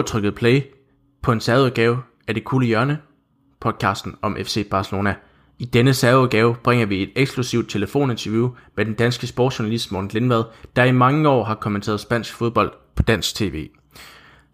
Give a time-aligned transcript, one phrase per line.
[0.00, 0.62] Har trykket play
[1.22, 1.98] på en særudgave
[2.28, 2.98] af Det Kulde Hjørne,
[3.60, 5.14] podcasten om FC Barcelona.
[5.58, 10.44] I denne særudgave bringer vi et eksklusivt telefoninterview med den danske sportsjournalist Morten Lindvad,
[10.76, 13.68] der i mange år har kommenteret spansk fodbold på dansk tv.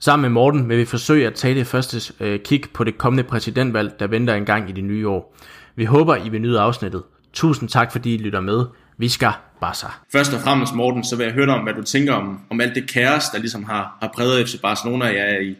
[0.00, 3.24] Sammen med Morten vil vi forsøge at tage det første øh, kig på det kommende
[3.24, 5.36] præsidentvalg, der venter en gang i det nye år.
[5.76, 7.02] Vi håber, I vil nyde afsnittet.
[7.32, 8.64] Tusind tak, fordi I lytter med.
[8.98, 9.86] Vi skal Barca.
[10.12, 12.60] Først og fremmest, Morten, så vil jeg høre dig om, hvad du tænker om, om
[12.60, 15.56] alt det kaos, der ligesom har, har præget FC Barcelona ja, i,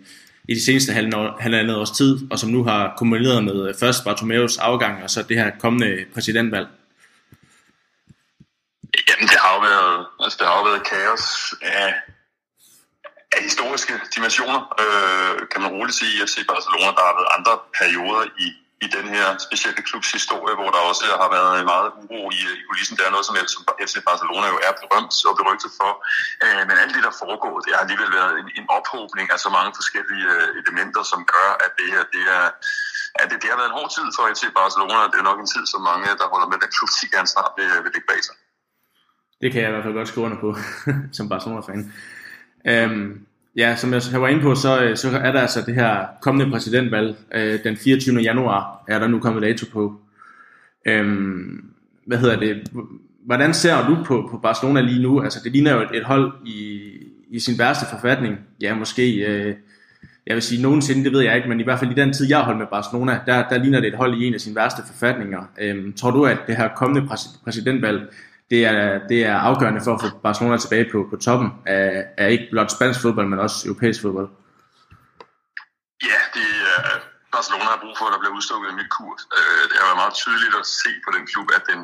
[0.48, 0.92] i de seneste
[1.40, 5.36] halvandet års tid, og som nu har kumuleret med først Bartomeus afgang, og så det
[5.36, 6.68] her kommende præsidentvalg.
[9.08, 11.94] Jamen, det har jo været, altså, det har jo været kaos af,
[13.36, 16.90] af historiske dimensioner, øh, kan man roligt sige, i FC Barcelona.
[16.98, 18.48] Der har været andre perioder i,
[18.84, 22.62] i den her specielle klubs historie, hvor der også har været meget uro i, i
[22.68, 22.96] kulissen.
[22.98, 23.36] Det er noget, som
[23.88, 25.92] FC Barcelona jo er berømt og berygtet for.
[26.44, 29.50] Øh, men alt det, der foregår, det har alligevel været en, en ophobning af så
[29.56, 32.46] mange forskellige øh, elementer, som gør, at det her det er,
[33.20, 35.02] at det, det har været en hård tid for FC Barcelona.
[35.12, 37.52] Det er nok en tid, som mange, der holder med den klub, de gerne snart
[37.56, 38.36] vil, vil lægge bag sig.
[39.40, 40.50] Det kan jeg i hvert fald godt skrive under på,
[41.16, 41.80] som Barcelona-fan.
[42.70, 46.06] Øhm, Ja, som jeg var inde på, så, øh, så er der altså det her
[46.20, 48.20] kommende præsidentvalg øh, den 24.
[48.20, 50.00] januar, er der nu kommet dato på.
[50.86, 51.64] Øhm,
[52.06, 52.72] hvad hedder det?
[53.26, 55.22] Hvordan ser du på, på Barcelona lige nu?
[55.22, 56.80] Altså, det ligner jo et, et hold i,
[57.30, 58.38] i sin værste forfatning.
[58.60, 59.54] Ja, måske, øh,
[60.26, 62.28] jeg vil sige nogensinde, det ved jeg ikke, men i hvert fald i den tid,
[62.28, 64.56] jeg har holdt med Barcelona, der, der ligner det et hold i en af sine
[64.56, 65.50] værste forfatninger.
[65.60, 67.08] Øhm, tror du, at det her kommende
[67.44, 68.02] præsidentvalg
[68.50, 72.30] det er, det er afgørende for at få Barcelona tilbage på, på toppen af, af
[72.30, 74.28] ikke blot spansk fodbold, men også europæisk fodbold.
[76.10, 76.80] Ja, det er,
[77.36, 79.22] Barcelona har brug for, at der bliver udstukket en ny kurs.
[79.38, 81.80] Øh, det har været meget tydeligt at se på den klub, at den,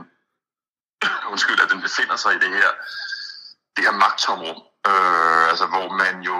[1.32, 2.70] undskyld, at den befinder sig i det her,
[3.74, 6.38] det her magttomrum, øh, altså hvor man jo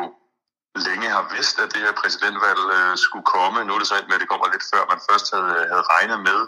[0.86, 3.58] længe har vidst, at det her præsidentvalg øh, skulle komme.
[3.64, 6.20] Nu er det så med, at det kommer lidt før, man først havde, havde regnet
[6.28, 6.40] med.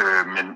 [0.00, 0.46] Øh, men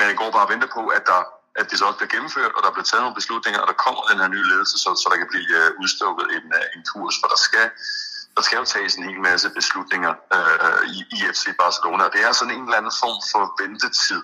[0.00, 1.20] man går bare og venter på, at der
[1.58, 4.02] at det så også bliver gennemført, og der bliver taget nogle beslutninger, og der kommer
[4.10, 7.14] den her nye ledelse, så, så der kan blive øh, udstukket en, øh, en kurs,
[7.20, 7.66] for der skal,
[8.36, 12.22] der skal jo tages en hel masse beslutninger øh, i, i FC Barcelona, og det
[12.22, 14.22] er sådan en eller anden form for ventetid,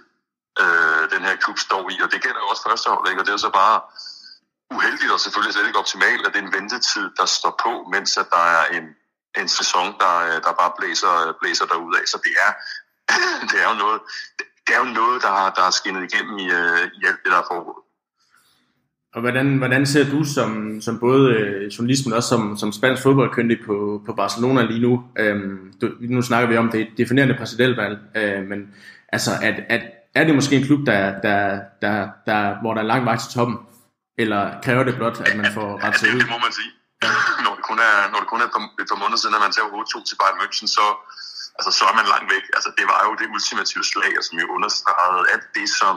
[0.62, 3.20] øh, den her klub står i, og det gælder jo også første ikke?
[3.20, 3.78] og det er så bare
[4.76, 8.10] uheldigt og selvfølgelig slet ikke optimalt, at det er en ventetid, der står på, mens
[8.22, 8.84] at der er en,
[9.40, 12.06] en sæson, der, øh, der bare blæser, blæser derudad.
[12.06, 12.52] Så det er,
[13.50, 14.00] det er jo noget,
[14.72, 17.30] det er jo noget, der har, der har skinnet igennem i, øh, i alt det,
[17.34, 17.82] der er foregået.
[19.14, 23.02] Og hvordan, hvordan ser du som, som både øh, journalist, men også som, som spansk
[23.02, 24.92] fodboldkyndig på, på Barcelona lige nu?
[25.18, 28.58] Øhm, du, nu snakker vi om det definerende præsidentvalg, øh, men
[29.08, 29.82] altså, at, at,
[30.14, 31.96] er det måske en klub, der, der, der,
[32.26, 33.56] der, hvor der er lang vej til toppen?
[34.18, 36.20] Eller kræver det blot, at man får ret til ud?
[36.20, 36.70] Det må man sige.
[37.44, 39.42] Når det kun er, når det kun er et par, et par måneder siden, at
[39.46, 40.86] man tager 8-2 til Bayern München, så,
[41.58, 42.44] altså så er man langt væk.
[42.56, 45.94] Altså det var jo det ultimative slag, altså, som jo understregede alt det, som,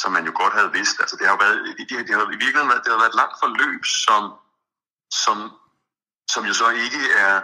[0.00, 0.96] som man jo godt havde vidst.
[1.00, 3.12] Altså det har jo været, det, det, det har i virkeligheden været, det har været
[3.14, 4.22] et langt forløb, som,
[5.22, 5.36] som,
[6.32, 7.34] som jo så ikke er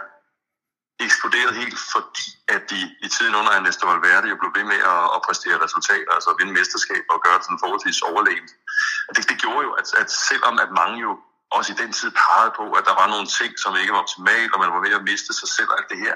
[1.07, 5.03] eksploderet helt, fordi at de i tiden under Ernesto Valverde jo blev ved med at,
[5.15, 8.51] at præstere resultater, altså vinde mesterskab og gøre det sådan forholdsvis overlegent.
[9.15, 11.11] Det, det gjorde jo, at, at selvom at mange jo
[11.57, 14.53] også i den tid pegede på, at der var nogle ting, som ikke var optimalt,
[14.53, 16.15] og man var ved at miste sig selv og alt det her,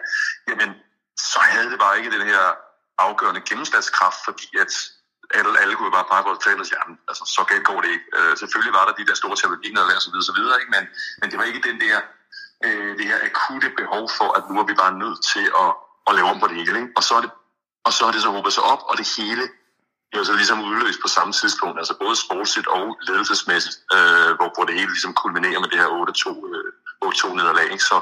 [0.49, 0.69] jamen
[1.17, 2.43] så havde det bare ikke den her
[2.97, 4.73] afgørende gennemslagskraft, fordi at
[5.33, 6.95] alle, alle kunne bare pege på talets hjerne.
[7.09, 8.05] Altså, så galt går det ikke.
[8.17, 10.71] Øh, selvfølgelig var der de der store teologiner og så videre, så videre ikke?
[10.75, 10.83] Men,
[11.19, 11.97] men det var ikke den der,
[12.65, 15.71] øh, det her akutte behov for, at nu er vi bare nødt til at,
[16.07, 16.77] at lave om på det hele.
[16.81, 16.93] Ikke?
[16.97, 17.31] Og, så er det,
[17.87, 19.45] og så er det så håbet sig op, og det hele
[20.13, 24.49] det var så ligesom udløst på samme tidspunkt, altså både sportsligt og ledelsesmæssigt, øh, hvor,
[24.55, 27.67] hvor det hele ligesom kulminerer med det her 8-2 øh, nederlag.
[27.75, 27.83] Ikke?
[27.91, 27.97] Så,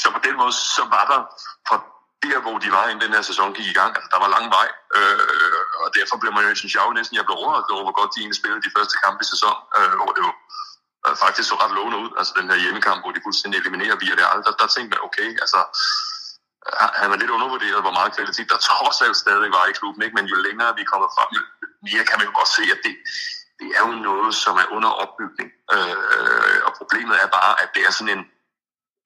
[0.00, 1.20] så på den måde, så var der
[1.68, 1.76] fra
[2.26, 4.46] der, hvor de var, inden den her sæson gik i gang, altså, der var lang
[4.56, 4.68] vej,
[4.98, 7.98] øh, og derfor blev man jo, synes jeg jo næsten, jeg blev overrasket over, hvor
[8.00, 10.32] godt de egentlig spillede de første kampe i sæson, øh, hvor det jo
[11.06, 14.14] øh, faktisk så ret lovende ud, altså den her hjemmekamp, hvor de fuldstændig eliminerer via
[14.18, 15.60] det der, der tænkte man, okay, altså,
[16.66, 20.02] øh, han var lidt undervurderet, hvor meget kvalitet der trods alt stadig var i klubben,
[20.04, 20.16] ikke?
[20.18, 21.42] men jo længere vi kommer frem, jo
[21.86, 22.94] mere kan man jo godt se, at det,
[23.60, 25.48] det er jo noget, som er under opbygning.
[25.74, 28.24] Øh, og problemet er bare, at det er sådan en,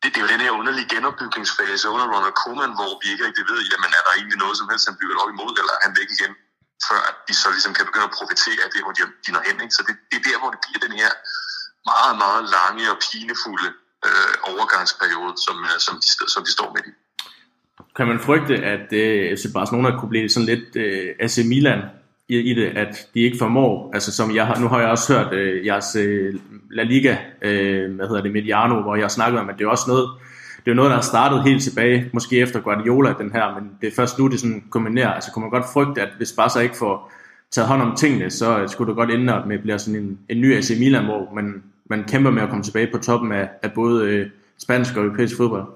[0.04, 3.44] det, det er jo den her underlige genopbygningsfase under Ronald Koeman, hvor vi ikke rigtig
[3.52, 5.94] ved, jamen er der egentlig noget som helst, han bygger op imod, eller er han
[6.00, 6.32] væk igen,
[6.88, 9.56] før de så ligesom kan begynde at profitere af det, hvor de, de når hen.
[9.64, 9.74] Ikke?
[9.78, 11.10] Så det, det er der, hvor det bliver den her
[11.90, 13.68] meget, meget lange og pinefulde
[14.06, 16.92] øh, overgangsperiode, som, øh, som, de, som de står med i.
[17.96, 21.80] Kan man frygte, at øh, FC Barcelona kunne blive sådan lidt øh, AC Milan
[22.28, 25.12] i, i det, at de ikke formår, altså som jeg har, nu har jeg også
[25.14, 26.34] hørt øh, jeres øh,
[26.70, 29.68] La Liga, øh, hvad hedder det, Mediano, hvor jeg har snakket om, at det er
[29.68, 30.08] også noget,
[30.64, 33.86] det er noget, der har startet helt tilbage, måske efter Guardiola, den her, men det
[33.86, 35.12] er først nu, det sådan kombinerer.
[35.12, 37.12] Altså kunne man godt frygte, at hvis bare så ikke får
[37.50, 40.18] taget hånd om tingene, så øh, skulle det godt ende med at blive sådan en,
[40.28, 43.50] en ny AC Milan, hvor man, man kæmper med at komme tilbage på toppen af,
[43.62, 45.66] af både øh, spansk og europæisk fodbold.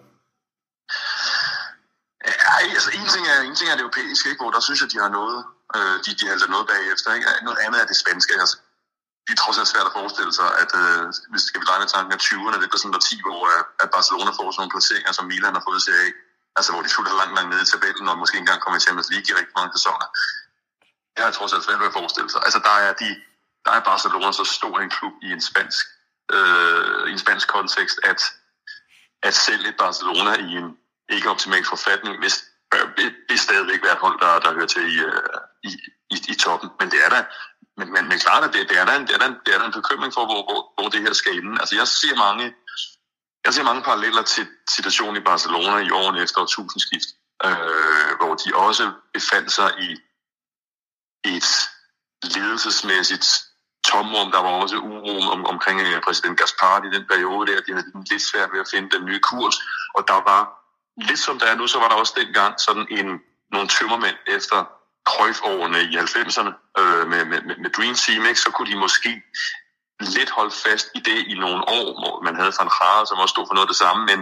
[2.27, 4.43] Ja, altså en ting er, en ting er det europæiske, ikke?
[4.43, 5.45] hvor der synes jeg, de har noget,
[5.77, 7.09] øh, de, de halter noget bagefter.
[7.17, 7.27] Ikke?
[7.47, 8.33] Noget andet er det spanske.
[8.43, 8.57] Altså,
[9.25, 11.91] det er trods alt svært at forestille sig, at øh, hvis skal vi dreje med
[11.95, 13.43] tanken af 20'erne, det er sådan der 10 år,
[13.83, 16.11] at Barcelona får sådan nogle placeringer, som Milan har fået til af.
[16.59, 18.85] Altså hvor de slutter langt, langt nede i tabellen, og måske ikke engang kommer i
[18.87, 20.07] Champions League i rigtig mange sæsoner.
[21.13, 22.41] Det har jeg trods alt svært ved at forestille sig.
[22.47, 23.09] Altså der er, de,
[23.65, 25.85] der er Barcelona så stor en klub i en spansk,
[26.37, 28.21] øh, i en spansk kontekst, at,
[29.29, 30.69] at selv et Barcelona i en
[31.15, 32.37] ikke optimal forfatning, hvis
[32.75, 35.69] øh, det, det stadigvæk være et hold, der, der hører til i, øh, i,
[36.11, 36.71] i, i toppen.
[36.81, 37.25] Men det er da,
[37.77, 39.55] men, men, men klart, at det, det, er der en, det, er der en, det
[39.55, 41.61] er der en bekymring for, hvor, hvor, hvor det her skal ende.
[41.61, 42.55] Altså jeg ser mange,
[43.45, 47.09] jeg ser mange paralleller til situationen i Barcelona i årene efter årtusindskift,
[47.45, 49.91] øh, hvor de også befandt sig i
[51.25, 51.49] et
[52.35, 53.27] ledelsesmæssigt
[53.85, 54.31] tomrum.
[54.31, 57.61] Der var også uro om, omkring øh, præsident Gaspar i den periode der.
[57.61, 59.57] De havde lidt svært ved at finde den nye kurs,
[59.97, 60.43] og der var
[61.09, 63.21] lidt som der er nu, så var der også dengang sådan en,
[63.53, 64.78] nogle tømmermænd efter
[65.11, 68.41] krøjfårene i 90'erne øh, med, med, med Dream Team, ikke?
[68.41, 69.23] så kunne de måske
[70.01, 73.33] lidt holde fast i det i nogle år, hvor man havde Van Hare, som også
[73.35, 74.21] stod for noget af det samme, men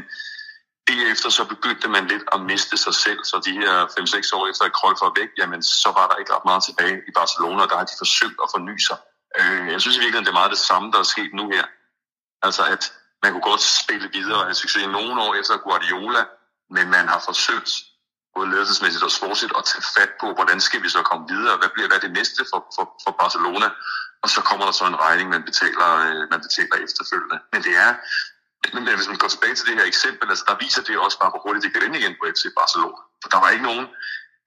[0.91, 4.65] derefter så begyndte man lidt at miste sig selv, så de her 5-6 år efter
[4.65, 7.69] at Cruyff var væk, jamen så var der ikke ret meget tilbage i Barcelona, og
[7.71, 8.99] der har de forsøgt at forny sig.
[9.39, 11.67] Øh, jeg synes i virkeligheden, det er meget det samme, der er sket nu her.
[12.47, 12.83] Altså at
[13.23, 16.23] man kunne godt spille videre og have succes i nogle år efter Guardiola,
[16.77, 17.71] men man har forsøgt
[18.37, 21.71] både ledelsesmæssigt og sportsligt at tage fat på, hvordan skal vi så komme videre, hvad
[21.75, 23.69] bliver hvad det næste for, for, for Barcelona,
[24.23, 27.39] og så kommer der så en regning, man betaler, øh, man betaler efterfølgende.
[27.53, 27.91] Men det er,
[28.75, 31.31] men hvis man går tilbage til det her eksempel, altså der viser det også bare,
[31.33, 33.01] hvor hurtigt det kan vende igen på FC Barcelona.
[33.23, 33.87] For der var ikke nogen,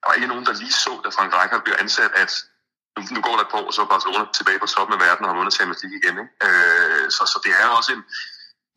[0.00, 2.32] der var ikke nogen, der lige så, da Frank Rijkaard blev ansat, at
[2.96, 5.24] nu, nu går der et par år, så er Barcelona tilbage på toppen af verden
[5.24, 6.16] og har vundet Champions League igen.
[6.22, 6.46] Ikke?
[6.46, 8.02] Øh, så, så det er også en,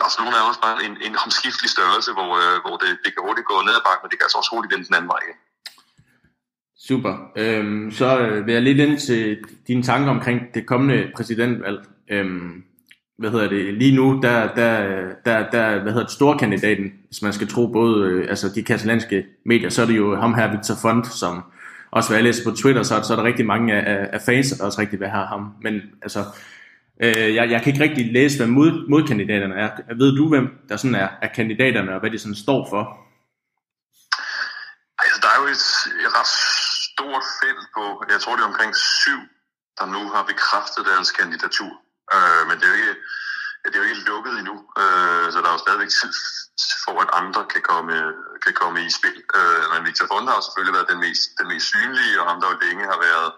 [0.04, 3.48] Barcelona er også bare en, en omskiftelig størrelse, hvor, øh, hvor det, det kan hurtigt
[3.52, 5.24] gå ned ad bakken, men det kan altså også hurtigt vende den anden vej.
[6.90, 7.14] Super.
[7.42, 11.80] Øhm, så øh, vil jeg lidt ind til dine tanker omkring det kommende præsidentvalg.
[12.12, 12.64] Øhm,
[13.18, 14.72] hvad hedder det, lige nu, der, der,
[15.26, 18.64] der, der hvad hedder det, store kandidaten, hvis man skal tro både øh, altså de
[18.64, 21.44] katalanske medier, så er det jo ham her, Victor Font, som
[21.92, 24.52] også hvad jeg læser på Twitter, så, så er der rigtig mange af, af fans,
[24.52, 25.54] der også rigtig vil have ham.
[25.62, 26.20] Men altså,
[27.02, 29.70] Øh, jeg, jeg kan ikke rigtig læse, hvad mod, modkandidaterne er.
[30.02, 32.84] Ved du, hvem der sådan er, er kandidaterne, og hvad de sådan står for?
[35.04, 35.66] Altså, der er jo et,
[36.04, 36.32] et ret
[36.88, 39.22] stort felt på, jeg tror det er omkring syv,
[39.78, 41.74] der nu har bekræftet deres kandidatur.
[42.16, 42.96] Øh, men det er jo ikke,
[43.66, 46.14] det er jo ikke lukket endnu, øh, så der er jo stadigvæk tid
[46.86, 47.96] for, at andre kan komme,
[48.46, 49.18] kan komme i spil.
[49.40, 52.48] Øh, men Victor Fonda har selvfølgelig været den mest, den mest synlige, og ham der
[52.52, 53.30] jo længe har været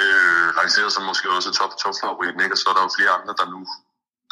[0.00, 2.54] øh, lanceret som måske også top, top favorit, ikke?
[2.56, 3.60] og så er der jo flere andre, der nu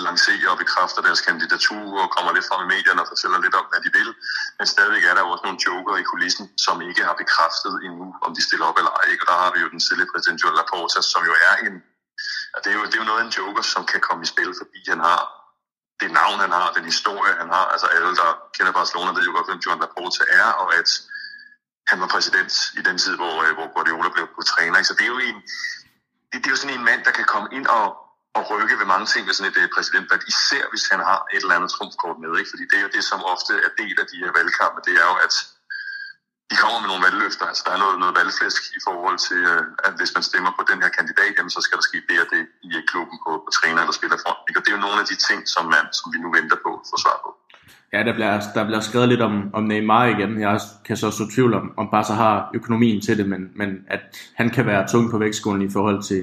[0.06, 3.66] lancerer og bekræfter deres kandidatur og kommer lidt frem i medierne og fortæller lidt om,
[3.70, 4.10] hvad de vil.
[4.58, 8.06] Men stadigvæk er der jo også nogle joker i kulissen, som ikke har bekræftet endnu,
[8.26, 9.06] om de stiller op eller ej.
[9.12, 9.22] Ikke?
[9.24, 11.74] Og der har vi jo den tidligere præsident Joel Laporta, som jo er en...
[12.52, 14.32] Ja, det, er jo, det er jo noget af en joker, som kan komme i
[14.34, 15.20] spil, fordi han har
[16.00, 17.66] det navn, han har, den historie, han har.
[17.74, 20.88] Altså alle, der kender Barcelona, ved jo godt, hvem Joel Laporta er, og at
[21.90, 24.82] han var præsident i den tid, hvor, øh, hvor Guardiola blev, blev træner.
[24.82, 25.38] Så det er jo en,
[26.30, 27.86] det, det er jo sådan en mand, der kan komme ind og,
[28.36, 31.20] og rykke ved mange ting ved sådan et øh, præsident, præsidentvalg, især hvis han har
[31.34, 32.32] et eller andet trumfkort med.
[32.38, 32.50] Ikke?
[32.52, 35.06] Fordi det er jo det, som ofte er del af de her valgkampe, det er
[35.12, 35.34] jo, at
[36.50, 37.44] de kommer med nogle valgløfter.
[37.50, 40.62] Altså, der er noget, noget valgflæsk i forhold til, øh, at hvis man stemmer på
[40.70, 43.50] den her kandidat, jamen, så skal der ske det og det i klubben på, på
[43.58, 44.40] træner eller spillerfront.
[44.48, 44.58] Ikke?
[44.58, 46.70] Og det er jo nogle af de ting, som, man, som vi nu venter på
[46.80, 47.30] at få svar på.
[47.92, 50.40] Ja, der bliver, der bliver skrevet lidt om, om Neymar igen.
[50.40, 54.00] Jeg kan så så tvivl om, om Barca har økonomien til det, men, men at
[54.34, 56.20] han kan være tung på vægtskolen i forhold til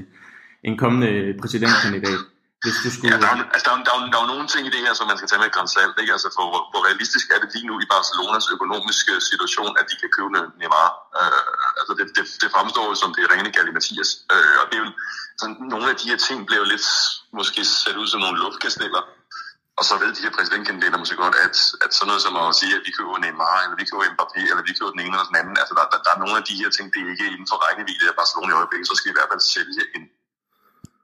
[0.63, 2.21] en kommende præsidentkandidat.
[2.63, 3.09] Hvis du skulle...
[3.11, 4.93] Ja, der er, altså, der, er, der, er, der er nogle ting i det her,
[4.99, 5.95] som man skal tage med et grænsalt.
[6.01, 6.13] Ikke?
[6.15, 9.95] Altså, for hvor, hvor realistisk er det lige nu i Barcelonas økonomiske situation, at de
[10.01, 10.29] kan købe
[10.59, 10.89] Neymar?
[11.19, 14.09] Uh, altså, det, det, det fremstår jo som det rene Galli Mathias.
[14.33, 14.89] Uh, og det er jo,
[15.41, 16.87] sådan, nogle af de her ting bliver jo lidt
[17.37, 19.01] måske sat ud som nogle luftkasteller.
[19.79, 22.73] Og så ved de her præsidentkandidater måske godt, at, at sådan noget som at sige,
[22.77, 25.39] at vi køber Neymar, eller vi køber Mbappé, eller vi køber den ene eller den
[25.41, 27.49] anden, altså der, der, der er nogle af de her ting, det er ikke inden
[27.51, 30.03] for rækkevidde af Barcelona i øjeblikket, så skal vi i hvert fald sælge en,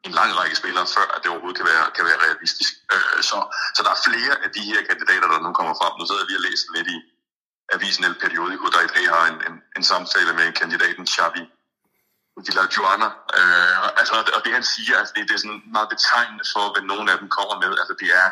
[0.08, 2.72] en lang række spillere, før at det overhovedet kan være, kan være realistisk.
[2.94, 3.38] Øh, så,
[3.76, 5.94] så der er flere af de her kandidater, der nu kommer frem.
[6.00, 6.98] Nu sidder vi og læser lidt i
[7.74, 11.44] avisen El Periodico, der i dag har en, en, en samtale med kandidaten Xavi
[12.46, 13.10] Villajuana.
[13.40, 16.84] Øh, altså, og det han siger, altså, det, det er sådan meget betegnende for, hvad
[16.92, 17.72] nogen af dem kommer med.
[17.82, 18.28] Altså, det er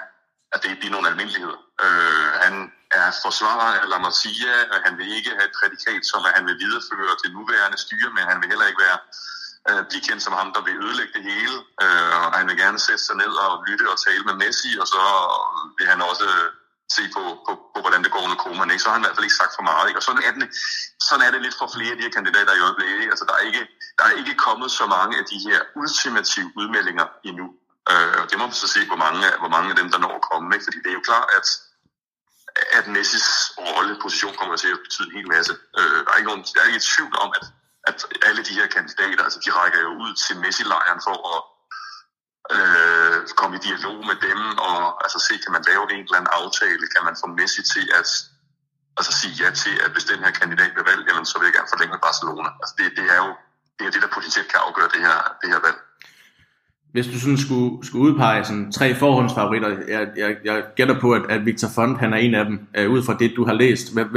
[0.55, 1.59] at det, det er nogle almindeligheder.
[1.85, 2.55] Øh, han
[2.99, 6.45] er forsvarer af La Masia, og han vil ikke have et prædikat, som at han
[6.49, 8.99] vil videreføre det nuværende styre, men han vil heller ikke være
[9.69, 11.55] øh, blive kendt som ham, der vil ødelægge det hele.
[11.83, 14.87] Øh, og han vil gerne sætte sig ned og lytte og tale med Messi, og
[14.93, 15.01] så
[15.77, 16.47] vil han også øh,
[16.95, 18.71] se på, på, på hvordan det går under Koeman.
[18.71, 18.83] Ikke?
[18.83, 19.85] Så har han i hvert fald ikke sagt for meget.
[19.87, 19.99] Ikke?
[19.99, 20.47] Og sådan er, det,
[21.07, 23.11] sådan er det lidt for flere af de her kandidater i øjeblikket.
[23.13, 23.63] Altså, der, er ikke,
[23.97, 27.47] der er ikke kommet så mange af de her ultimative udmeldinger endnu.
[27.91, 30.13] Øh, og det må man så se, hvor mange, hvor mange af dem, der når
[30.15, 30.55] at komme.
[30.55, 30.65] Ikke?
[30.67, 31.47] Fordi det er jo klart, at
[32.79, 33.27] at Messis
[33.57, 35.53] rolle, position kommer til at betyde en hel masse.
[35.79, 37.45] Øh, der, er ikke nogen, der er ikke et tvivl om, at,
[37.89, 41.41] at alle de her kandidater, altså de rækker jo ud til Messi-lejren for at
[42.55, 46.35] øh, komme i dialog med dem, og altså se, kan man lave en eller anden
[46.41, 48.07] aftale, kan man få Messi til at
[48.97, 51.53] altså sige ja til, at hvis den her kandidat bliver valgt, jamen, så vil jeg
[51.57, 52.49] gerne forlænge Barcelona.
[52.61, 53.31] Altså det, det er jo
[53.77, 55.79] det, er det, der potentielt kan afgøre det her, det her valg
[56.95, 61.23] hvis du sådan skulle, skulle udpege sådan tre forhåndsfavoritter, jeg, jeg, jeg gætter på, at,
[61.35, 63.85] at Victor Font han er en af dem, øh, ud fra det, du har læst.
[63.95, 64.07] Hvem,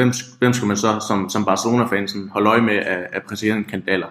[0.40, 4.10] hvem skal man så som, som Barcelona-fansen holde øje med af, af præsidentkandidater?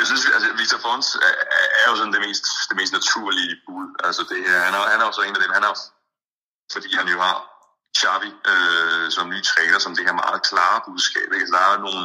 [0.00, 1.34] Jeg synes, altså, Victor Fons er,
[1.82, 3.86] er jo sådan det mest, det mest naturlige bud.
[4.06, 5.74] Altså, det, han, er, han er jo så en af dem, han er,
[6.74, 7.36] fordi han jo har
[7.98, 11.28] Xavi øh, som ny træner, som det her meget klare budskab.
[11.34, 11.44] Ikke?
[11.44, 12.02] Altså, der er nogle,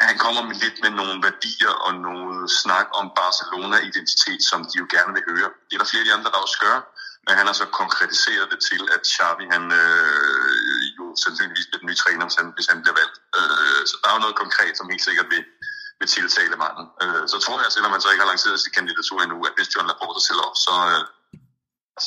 [0.00, 4.86] han kommer med lidt med nogle værdier og noget snak om Barcelona-identitet, som de jo
[4.94, 5.50] gerne vil høre.
[5.66, 6.76] Det er der flere af de andre, der også gør,
[7.26, 11.88] men han har så konkretiseret det til, at Xavi han, øh, jo sandsynligvis bliver den
[11.90, 13.16] nye træner, hvis han, hvis han bliver valgt.
[13.38, 15.44] Øh, så der er jo noget konkret, som helt sikkert vil,
[15.98, 16.86] vil tiltale manden.
[17.02, 19.72] Øh, så tror jeg, selvom man så ikke har lanceret sit kandidatur endnu, at hvis
[19.74, 21.02] John Laporte stiller op, så, øh,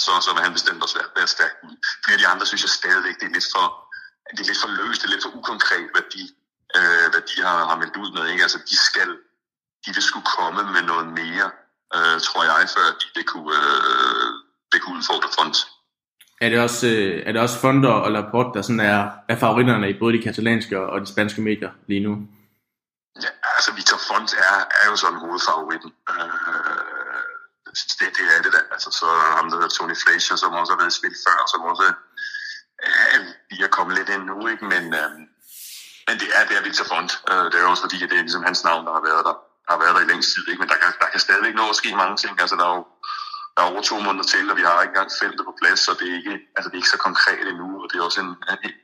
[0.04, 1.54] så, så vil han bestemt også være, være stærk.
[2.04, 3.66] Flere af de andre synes jeg stadigvæk, det er lidt for,
[4.36, 6.24] det er lidt for løst, det er lidt for ukonkret, hvad de
[7.30, 8.24] de har, har meldt ud med.
[8.32, 8.44] Ikke?
[8.48, 9.10] Altså, de skal,
[9.84, 11.48] de vil skulle komme med noget mere,
[11.96, 14.30] øh, tror jeg, før de, det, kunne, øh,
[14.72, 15.56] det kunne udfordre fond.
[16.44, 19.90] Er det også, øh, er det også Fonder og Laporte, der sådan er, er favoritterne
[19.90, 22.14] i både de katalanske og de spanske medier lige nu?
[23.26, 25.92] Ja, altså Victor Font er, er jo sådan hovedfavoritten.
[26.12, 26.72] Øh,
[28.00, 28.62] det, det er det da.
[28.76, 31.62] Altså, så ham der hedder Tony Fletcher, som også har været i spil før, som
[31.72, 31.88] også
[32.86, 33.20] øh,
[33.52, 34.66] lige er kommet lidt ind nu, ikke?
[34.74, 35.12] men øh,
[36.12, 37.12] men det er, det er Victor Font.
[37.32, 39.36] Øh, det er også fordi, at det er ligesom hans navn, der har været der,
[39.72, 40.44] har været der i længst tid.
[40.50, 40.62] Ikke?
[40.62, 42.34] Men der kan, der kan stadigvæk nå at ske mange ting.
[42.44, 42.84] Altså, der er jo
[43.54, 45.92] der er over to måneder til, og vi har ikke engang feltet på plads, så
[46.00, 48.34] det er ikke, altså, det er ikke så konkret endnu, og det er også en,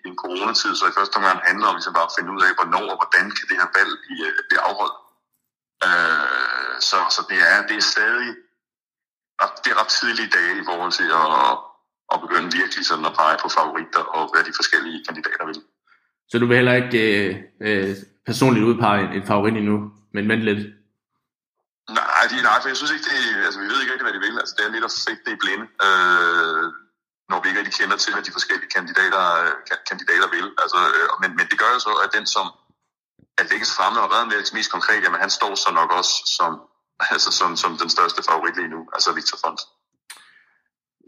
[0.07, 2.85] en, coronatid, så i første omgang handler om ligesom bare at finde ud af, hvornår
[2.91, 4.97] og hvordan kan det her valg blive, øh, blive afholdt.
[5.87, 8.31] Øh, så, så det er, det er stadig
[9.63, 11.51] det er ret tidlige dage i forhold til at,
[12.13, 15.59] at begynde virkelig sådan at pege på favoritter og hvad de forskellige kandidater vil.
[16.29, 17.35] Så du vil heller ikke øh,
[17.67, 19.77] øh, personligt udpege en, en favorit endnu,
[20.13, 20.61] men vent lidt?
[21.99, 24.25] Nej, de, nej, for jeg synes ikke, det, altså, vi ved ikke rigtig, hvad de
[24.27, 24.39] vil.
[24.41, 26.63] Altså, det er lidt at fægte det i blinde, øh,
[27.29, 29.25] når vi ikke rigtig kender til, hvad de forskellige kandidater,
[29.89, 30.47] kandidater vil.
[30.63, 32.45] Altså, øh, men, men det gør jo så, at den, som
[33.39, 36.51] er længst fremme og været mest, mest konkret, jamen han står så nok også som,
[37.15, 39.61] altså, som, som den største favorit lige nu, altså Victor Font.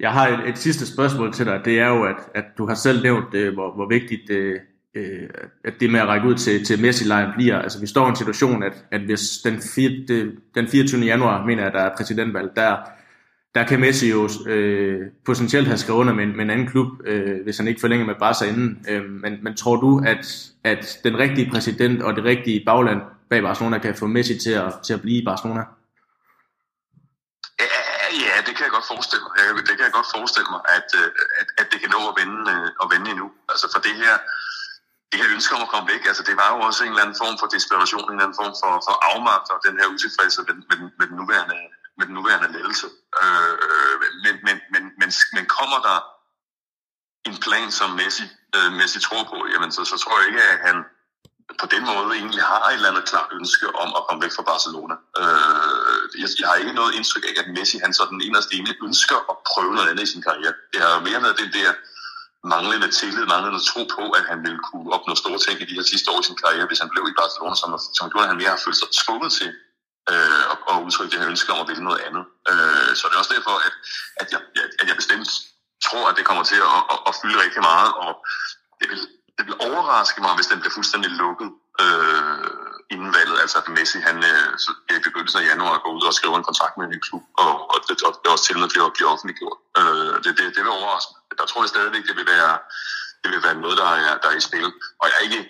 [0.06, 1.58] Jeg har et, et sidste spørgsmål til dig.
[1.68, 4.60] Det er jo, at, at du har selv nævnt, øh, hvor, hvor vigtigt øh,
[4.96, 5.30] øh,
[5.66, 8.16] at det med at række ud til, til Messi-lejren bliver, altså vi står i en
[8.16, 11.02] situation, at, at hvis den, 4, det, den 24.
[11.02, 12.78] januar, mener jeg, der er præsidentvalg, der,
[13.56, 17.44] der kan Messi jo øh, potentielt have skrevet under med, med en anden klub, øh,
[17.44, 18.86] hvis han ikke forlænger med Barca inden.
[18.90, 23.42] Øh, men, men tror du, at, at den rigtige præsident og det rigtige bagland bag
[23.42, 25.64] Barcelona kan få Messi til at, til at blive i Barcelona?
[28.26, 29.32] Ja, det kan jeg godt forestille mig.
[29.70, 31.10] Det kan jeg godt forestille mig, at, øh,
[31.42, 33.28] at, at det kan nå at vende, øh, at vende endnu.
[33.52, 34.16] Altså for det her,
[35.12, 37.20] det her ønske om at komme væk, altså det var jo også en eller anden
[37.24, 40.56] form for desperation, en eller anden form for, for afmagt og den her utilfredshed med,
[40.70, 41.60] med, med, den nuværende,
[41.98, 42.88] med den nuværende ledelse.
[43.22, 45.98] Øh, øh, men, men, men, men, men kommer der
[47.30, 48.26] en plan, som Messi,
[48.58, 50.78] øh, Messi tror på, jamen så, så tror jeg ikke, at han
[51.62, 54.48] på den måde egentlig har et eller andet klart ønske om at komme væk fra
[54.52, 54.96] Barcelona.
[55.22, 59.18] Øh, jeg, jeg har ikke noget indtryk af, at Messi han sådan inderst ene ønsker
[59.32, 60.54] at prøve noget andet i sin karriere.
[60.74, 61.70] Det har mere været den der
[62.44, 65.88] manglende tillid, manglende tro på, at han ville kunne opnå store ting i de her
[65.92, 68.42] sidste år i sin karriere, hvis han blev i Barcelona, som, som gjorde, at han
[68.42, 69.50] mere har følt sig tvunget til
[70.12, 72.24] øh, at, at udtrykke det her ønske om at ville noget andet.
[72.52, 73.76] Øh, så det er også derfor, at,
[74.22, 74.42] at, jeg,
[74.82, 75.30] at jeg bestemt
[75.86, 78.12] tror, at det kommer til at, at, at fylde rigtig meget, og
[78.80, 79.02] det vil,
[79.38, 81.50] det vil overraske mig, hvis den bliver fuldstændig lukket
[81.84, 86.06] øh, inden valget, altså at Messi han øh, så, i begyndelsen af januar går ud
[86.10, 88.60] og skriver en kontrakt med en ny klub, og, og det, og det også til
[88.60, 89.58] med bliver, bliver offentliggjort.
[89.80, 91.22] Øh, det, det, det vil overraske mig.
[91.40, 92.54] Der tror jeg stadigvæk, det vil være,
[93.24, 94.70] det vil være noget, der er, der er i spil.
[95.02, 95.42] Og jeg er ikke,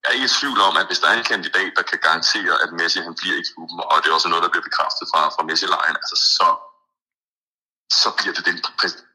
[0.00, 2.54] jeg er ikke i tvivl om, at hvis der er en kandidat, der kan garantere,
[2.64, 5.20] at Messi han bliver i klubben, og det er også noget, der bliver bekræftet fra,
[5.34, 6.48] fra Messi-lejen, altså så,
[8.02, 8.58] så bliver det den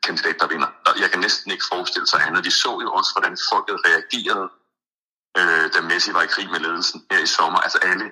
[0.07, 0.69] kandidat, der vinder.
[1.03, 2.45] Jeg kan næsten ikke ikke forestille sig andet.
[2.45, 4.47] Vi så jo også, hvordan folket reagerede,
[5.39, 7.59] øh, da Messi var i krig med ledelsen her i sommer.
[7.59, 8.11] Altså alle,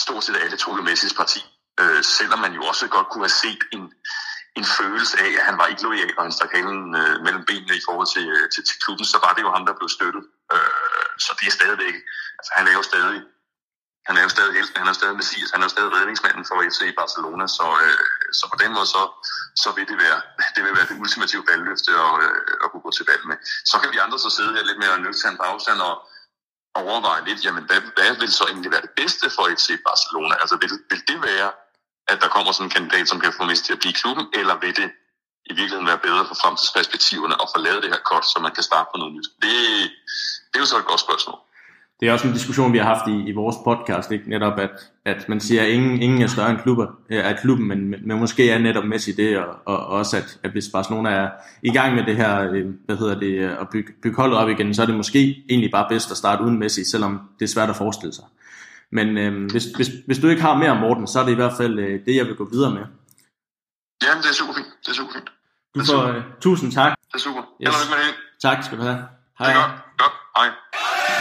[0.00, 1.40] stort set alle tog jo Messis parti,
[1.80, 3.84] øh, selvom man jo også godt kunne have set en,
[4.58, 7.76] en følelse af, at han var ikke lojal, og han stak halen øh, mellem benene
[7.76, 10.24] i forhold til, øh, til, til klubben, så var det jo ham, der blev støttet.
[10.54, 11.96] Øh, så det er stadigvæk,
[12.38, 13.20] altså han er jo stadig,
[14.08, 16.56] han er jo stadig helt, han er stadig Messias, han er jo stadig redningsmanden for
[16.70, 17.98] FC Barcelona, så, øh,
[18.38, 19.02] så på den måde, så,
[19.62, 20.18] så vil det være,
[20.54, 23.36] det vil være det ultimative valgløfte at, øh, at kunne gå til valg med.
[23.70, 25.94] Så kan vi andre så sidde her lidt mere nøgternt på afstand og,
[26.74, 30.34] overveje lidt, jamen hvad, hvad vil så egentlig være det bedste for FC Barcelona?
[30.42, 31.50] Altså vil, vil det være,
[32.08, 34.54] at der kommer sådan en kandidat, som kan få mest til at blive klubben, eller
[34.62, 34.90] vil det
[35.50, 38.62] i virkeligheden være bedre for fremtidsperspektiverne at få lavet det her kort, så man kan
[38.62, 39.28] starte på noget nyt?
[39.42, 39.54] Det,
[40.48, 41.38] det er jo så et godt spørgsmål
[42.02, 44.30] det er også en diskussion, vi har haft i, i vores podcast, ikke?
[44.30, 44.70] netop at,
[45.04, 48.18] at man siger, at ingen, ingen er større end klubber, er klubben, men, men, men
[48.18, 51.30] måske er netop Messi det, og, og også at, at hvis Barcelona er
[51.62, 54.74] i gang med det her, øh, hvad hedder det, at bygge, bygge holdet op igen,
[54.74, 57.70] så er det måske egentlig bare bedst at starte uden Messi, selvom det er svært
[57.70, 58.24] at forestille sig.
[58.92, 61.40] Men øh, hvis, hvis, hvis du ikke har mere om Morten, så er det i
[61.42, 62.82] hvert fald øh, det, jeg vil gå videre med.
[64.04, 64.66] Jamen, det er super fint.
[64.84, 65.32] Det er super fint.
[65.74, 66.98] Du får, øh, tusind tak.
[67.08, 67.42] Det er super.
[67.62, 67.90] Yes.
[67.90, 68.14] med det.
[68.42, 68.98] Tak skal du have.
[69.38, 69.48] Hej.
[69.48, 69.80] Det er godt.
[69.98, 70.12] Godt.
[70.36, 71.11] Hej.